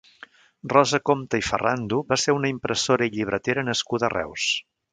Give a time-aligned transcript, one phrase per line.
[0.71, 4.49] Rosa Compte i Ferrando va ser una impressora i llibretera nascuda a Reus.